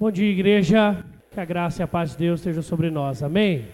[0.00, 1.04] Bom dia, igreja.
[1.30, 3.22] Que a graça e a paz de Deus estejam sobre nós.
[3.22, 3.66] Amém?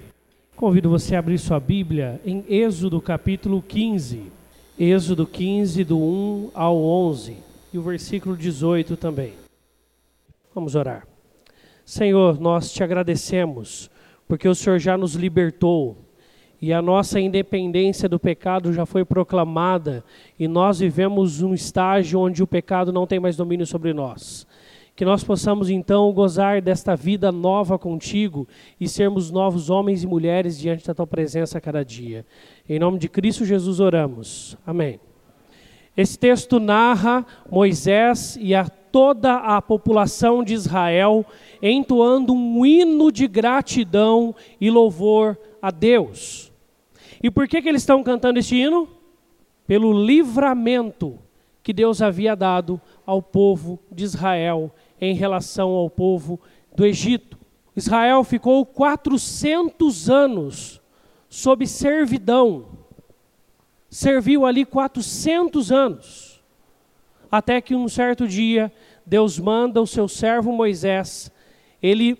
[0.56, 4.24] Convido você a abrir sua Bíblia em Êxodo capítulo 15.
[4.76, 7.36] Êxodo 15, do 1 ao 11.
[7.72, 9.34] E o versículo 18 também.
[10.52, 11.06] Vamos orar.
[11.84, 13.88] Senhor, nós te agradecemos
[14.26, 15.96] porque o Senhor já nos libertou
[16.60, 20.02] e a nossa independência do pecado já foi proclamada
[20.36, 24.44] e nós vivemos um estágio onde o pecado não tem mais domínio sobre nós.
[24.96, 28.48] Que nós possamos então gozar desta vida nova contigo
[28.80, 32.24] e sermos novos homens e mulheres diante da tua presença a cada dia.
[32.66, 34.56] Em nome de Cristo Jesus oramos.
[34.66, 34.98] Amém.
[35.94, 41.26] Esse texto narra Moisés e a toda a população de Israel
[41.60, 46.50] entoando um hino de gratidão e louvor a Deus.
[47.22, 48.88] E por que, que eles estão cantando este hino?
[49.66, 51.18] Pelo livramento
[51.62, 56.40] que Deus havia dado ao povo de Israel em relação ao povo
[56.74, 57.38] do Egito.
[57.74, 60.80] Israel ficou 400 anos
[61.28, 62.66] sob servidão.
[63.90, 66.42] Serviu ali 400 anos.
[67.30, 68.72] Até que um certo dia,
[69.04, 71.30] Deus manda o seu servo Moisés.
[71.82, 72.16] Ele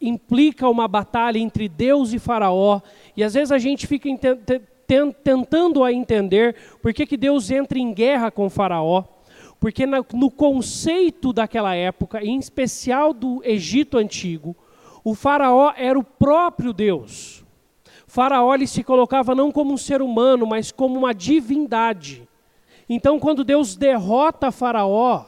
[0.00, 2.80] implica uma batalha entre Deus e Faraó.
[3.16, 4.08] E às vezes a gente fica
[5.22, 9.04] tentando a entender por que, que Deus entra em guerra com Faraó.
[9.58, 14.54] Porque no conceito daquela época, em especial do Egito antigo,
[15.02, 17.44] o faraó era o próprio Deus.
[18.06, 22.26] faraó ele se colocava não como um ser humano, mas como uma divindade.
[22.88, 25.24] Então, quando Deus derrota Faraó,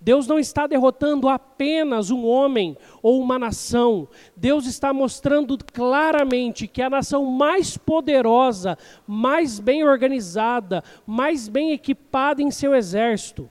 [0.00, 4.08] Deus não está derrotando apenas um homem ou uma nação.
[4.36, 12.40] Deus está mostrando claramente que a nação mais poderosa, mais bem organizada, mais bem equipada
[12.40, 13.50] em seu exército,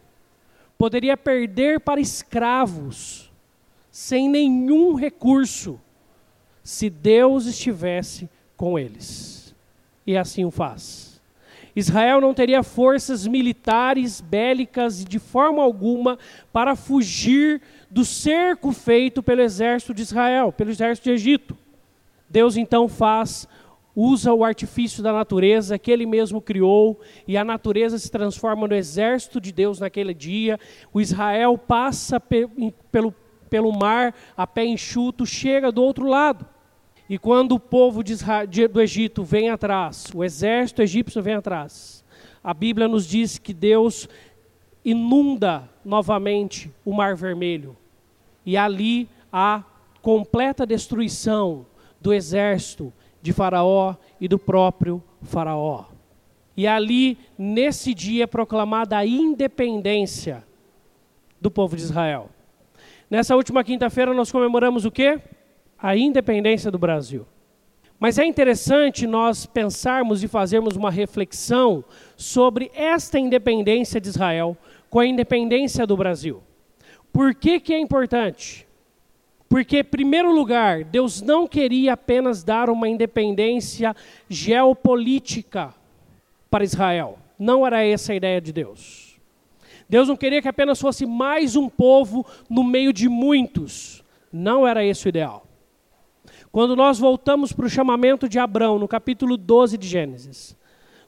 [0.77, 3.29] poderia perder para escravos,
[3.91, 5.79] sem nenhum recurso,
[6.63, 9.53] se Deus estivesse com eles.
[10.05, 11.06] E assim o faz.
[11.79, 16.17] Israel não teria forças militares, bélicas, de forma alguma,
[16.51, 21.55] para fugir do cerco feito pelo exército de Israel, pelo exército de Egito.
[22.27, 23.47] Deus então faz,
[23.95, 28.73] usa o artifício da natureza que ele mesmo criou, e a natureza se transforma no
[28.73, 30.59] exército de Deus naquele dia.
[30.91, 32.47] O Israel passa pe
[32.91, 33.13] pelo,
[33.51, 36.43] pelo mar a pé enxuto, chega do outro lado.
[37.09, 42.03] E quando o povo do Egito vem atrás, o exército egípcio vem atrás,
[42.43, 44.09] a Bíblia nos diz que Deus
[44.83, 47.75] inunda novamente o Mar Vermelho.
[48.45, 49.63] E ali há
[50.01, 51.65] completa destruição
[51.99, 55.85] do exército de Faraó e do próprio Faraó.
[56.55, 60.43] E ali, nesse dia, é proclamada a independência
[61.39, 62.29] do povo de Israel.
[63.09, 65.21] Nessa última quinta-feira, nós comemoramos o quê?
[65.79, 67.25] A independência do Brasil.
[67.99, 71.83] Mas é interessante nós pensarmos e fazermos uma reflexão
[72.15, 74.55] sobre esta independência de Israel
[74.89, 76.43] com a independência do Brasil.
[77.11, 78.67] Por que, que é importante?
[79.49, 83.95] Porque, em primeiro lugar, Deus não queria apenas dar uma independência
[84.29, 85.73] geopolítica
[86.51, 87.17] para Israel.
[87.39, 89.17] Não era essa a ideia de Deus.
[89.89, 94.03] Deus não queria que apenas fosse mais um povo no meio de muitos.
[94.31, 95.46] Não era esse o ideal.
[96.51, 100.55] Quando nós voltamos para o chamamento de Abraão, no capítulo 12 de Gênesis,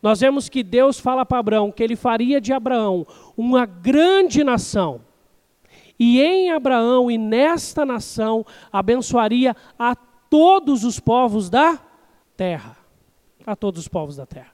[0.02, 3.06] nós vemos que Deus fala para Abraão que ele faria de Abraão
[3.36, 5.02] uma grande nação.
[6.00, 11.78] E em Abraão e nesta nação abençoaria a todos os povos da
[12.38, 12.78] terra.
[13.46, 14.54] A todos os povos da terra.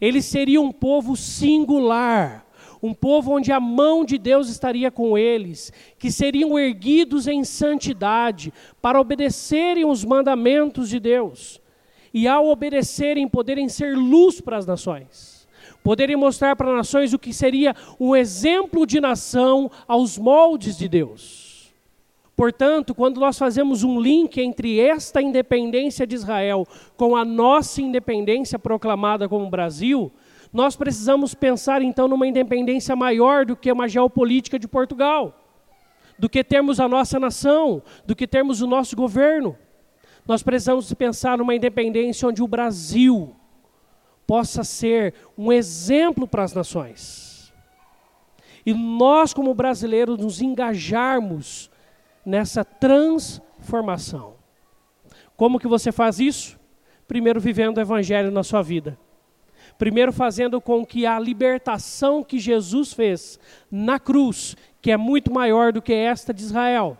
[0.00, 2.46] Ele seria um povo singular,
[2.82, 8.52] um povo onde a mão de Deus estaria com eles, que seriam erguidos em santidade
[8.80, 11.60] para obedecerem os mandamentos de Deus.
[12.12, 15.46] E ao obedecerem, poderem ser luz para as nações.
[15.82, 20.88] Poderem mostrar para as nações o que seria um exemplo de nação aos moldes de
[20.88, 21.50] Deus.
[22.40, 26.66] Portanto, quando nós fazemos um link entre esta independência de Israel
[26.96, 30.10] com a nossa independência proclamada como Brasil,
[30.52, 35.34] nós precisamos pensar então numa independência maior do que uma geopolítica de Portugal,
[36.18, 39.56] do que termos a nossa nação, do que termos o nosso governo.
[40.26, 43.34] Nós precisamos pensar numa independência onde o Brasil
[44.26, 47.52] possa ser um exemplo para as nações.
[48.66, 51.70] E nós, como brasileiros, nos engajarmos
[52.26, 54.34] nessa transformação.
[55.36, 56.60] Como que você faz isso?
[57.08, 58.98] Primeiro, vivendo o Evangelho na sua vida.
[59.80, 63.40] Primeiro, fazendo com que a libertação que Jesus fez
[63.70, 66.98] na cruz, que é muito maior do que esta de Israel,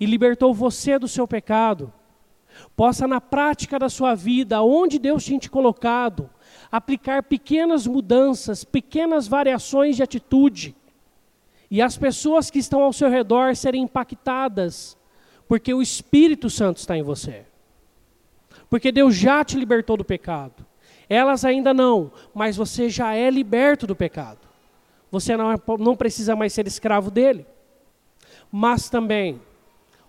[0.00, 1.92] e libertou você do seu pecado,
[2.74, 6.28] possa na prática da sua vida, onde Deus tinha te colocado,
[6.72, 10.74] aplicar pequenas mudanças, pequenas variações de atitude,
[11.70, 14.98] e as pessoas que estão ao seu redor serem impactadas,
[15.46, 17.46] porque o Espírito Santo está em você.
[18.68, 20.66] Porque Deus já te libertou do pecado.
[21.08, 24.40] Elas ainda não, mas você já é liberto do pecado.
[25.10, 27.46] Você não, é, não precisa mais ser escravo dele.
[28.52, 29.40] Mas também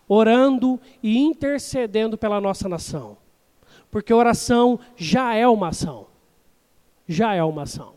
[0.08, 3.16] orando e intercedendo pela nossa nação.
[3.92, 6.08] Porque oração já é uma ação.
[7.08, 7.94] Já é uma ação.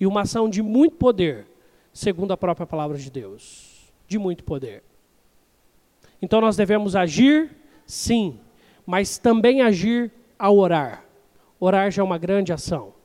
[0.00, 1.46] E uma ação de muito poder,
[1.92, 3.92] segundo a própria palavra de Deus.
[4.08, 4.82] De muito poder.
[6.20, 7.54] Então nós devemos agir,
[7.86, 8.40] sim,
[8.86, 11.05] mas também agir ao orar.
[11.58, 12.96] Orar já é uma grande ação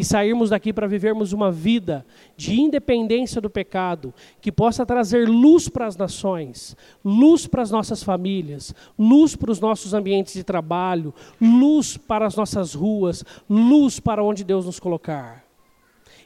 [0.00, 5.68] e sairmos daqui para vivermos uma vida de independência do pecado, que possa trazer luz
[5.68, 11.12] para as nações, luz para as nossas famílias, luz para os nossos ambientes de trabalho,
[11.38, 15.44] luz para as nossas ruas, luz para onde Deus nos colocar.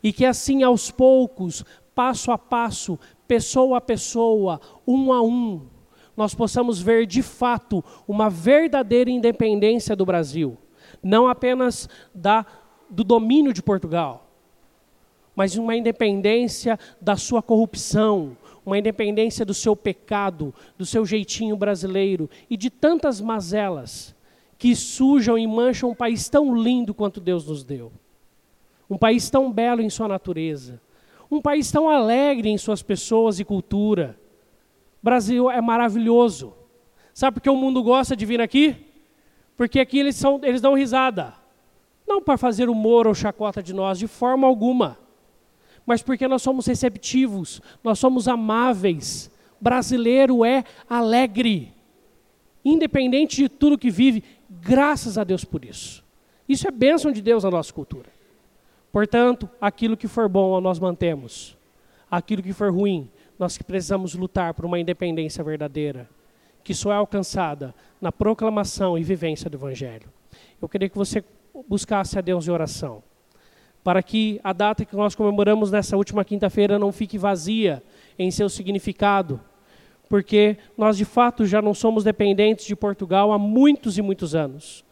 [0.00, 1.64] E que assim, aos poucos,
[1.96, 2.96] passo a passo,
[3.26, 5.62] pessoa a pessoa, um a um,
[6.16, 10.56] nós possamos ver de fato uma verdadeira independência do Brasil,
[11.04, 12.44] não apenas da
[12.90, 14.30] do domínio de Portugal,
[15.34, 22.30] mas uma independência da sua corrupção, uma independência do seu pecado, do seu jeitinho brasileiro
[22.48, 24.14] e de tantas mazelas
[24.56, 27.92] que sujam e mancham um país tão lindo quanto Deus nos deu.
[28.88, 30.80] Um país tão belo em sua natureza,
[31.30, 34.18] um país tão alegre em suas pessoas e cultura.
[35.02, 36.54] Brasil é maravilhoso.
[37.12, 38.93] Sabe por que o mundo gosta de vir aqui?
[39.56, 41.34] Porque aqui eles, são, eles dão risada.
[42.06, 44.98] Não para fazer humor ou chacota de nós, de forma alguma.
[45.86, 49.30] Mas porque nós somos receptivos, nós somos amáveis.
[49.60, 51.72] Brasileiro é alegre.
[52.64, 56.02] Independente de tudo que vive, graças a Deus por isso.
[56.48, 58.08] Isso é bênção de Deus na nossa cultura.
[58.92, 61.56] Portanto, aquilo que for bom, nós mantemos.
[62.10, 66.08] Aquilo que for ruim, nós que precisamos lutar por uma independência verdadeira,
[66.64, 70.08] que só é alcançada na proclamação e vivência do Evangelho.
[70.60, 71.22] Eu queria que você
[71.68, 73.02] buscasse a Deus em oração,
[73.84, 77.82] para que a data que nós comemoramos nessa última quinta-feira não fique vazia
[78.18, 79.38] em seu significado,
[80.08, 84.84] porque nós de fato já não somos dependentes de Portugal há muitos e muitos anos.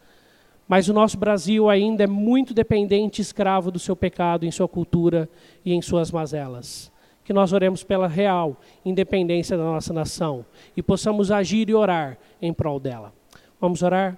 [0.67, 5.27] Mas o nosso Brasil ainda é muito dependente escravo do seu pecado, em sua cultura
[5.65, 6.92] e em suas mazelas.
[7.23, 12.53] Que nós oremos pela real independência da nossa nação e possamos agir e orar em
[12.53, 13.13] prol dela.
[13.59, 14.17] Vamos orar?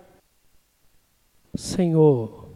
[1.56, 2.50] Senhor,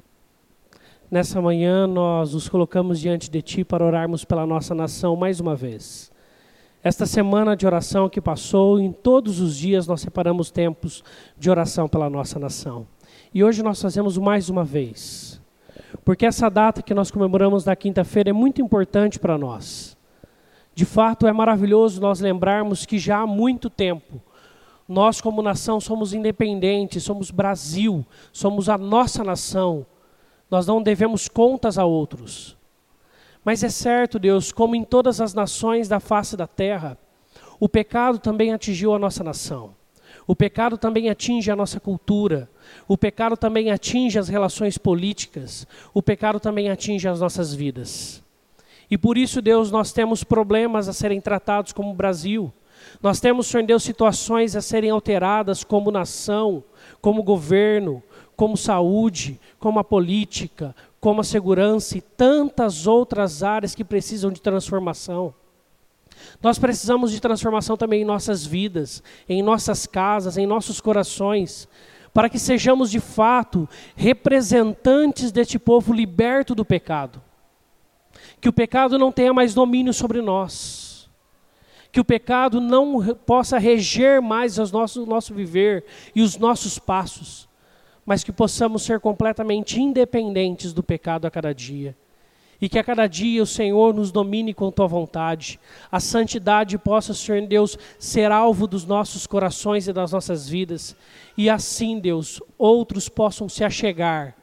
[1.09, 5.55] nessa manhã nós nos colocamos diante de Ti para orarmos pela nossa nação mais uma
[5.55, 6.11] vez.
[6.81, 11.03] Esta semana de oração que passou, em todos os dias nós separamos tempos
[11.37, 12.87] de oração pela nossa nação.
[13.33, 15.41] E hoje nós fazemos mais uma vez.
[16.05, 19.97] Porque essa data que nós comemoramos na quinta-feira é muito importante para nós.
[20.73, 24.21] De fato, é maravilhoso nós lembrarmos que já há muito tempo
[24.89, 29.85] nós, como nação, somos independentes, somos Brasil, somos a nossa nação.
[30.49, 32.57] Nós não devemos contas a outros.
[33.45, 36.97] Mas é certo, Deus, como em todas as nações da face da terra,
[37.59, 39.75] o pecado também atingiu a nossa nação.
[40.25, 42.49] O pecado também atinge a nossa cultura.
[42.87, 45.67] O pecado também atinge as relações políticas.
[45.93, 48.23] O pecado também atinge as nossas vidas.
[48.89, 52.51] E por isso, Deus, nós temos problemas a serem tratados como Brasil.
[53.01, 56.63] Nós temos, Senhor Deus, situações a serem alteradas como nação,
[57.01, 58.01] como governo,
[58.35, 64.41] como saúde, como a política, como a segurança e tantas outras áreas que precisam de
[64.41, 65.33] transformação.
[66.41, 71.67] Nós precisamos de transformação também em nossas vidas, em nossas casas, em nossos corações,
[72.13, 77.21] para que sejamos de fato representantes deste povo liberto do pecado.
[78.39, 80.89] Que o pecado não tenha mais domínio sobre nós
[81.91, 85.85] que o pecado não possa reger mais o nosso viver
[86.15, 87.47] e os nossos passos,
[88.05, 91.97] mas que possamos ser completamente independentes do pecado a cada dia.
[92.61, 95.57] E que a cada dia o Senhor nos domine com tua vontade.
[95.89, 100.93] A santidade possa, Senhor Deus, ser alvo dos nossos corações e das nossas vidas.
[101.37, 104.35] E assim, Deus, outros possam se achegar,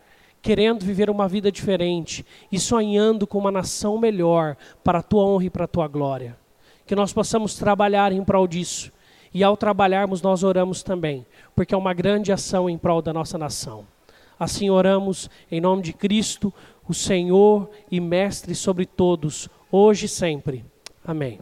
[0.47, 5.45] querendo viver uma vida diferente e sonhando com uma nação melhor para a tua honra
[5.45, 6.37] e para a tua glória
[6.87, 8.93] que nós possamos trabalhar em prol disso.
[9.35, 13.37] E ao trabalharmos, nós oramos também, porque é uma grande ação em prol da nossa
[13.37, 13.85] nação.
[14.39, 16.55] Assim oramos em nome de Cristo,
[16.89, 20.65] o Senhor e Mestre sobre todos, hoje e sempre.
[21.05, 21.41] Amém.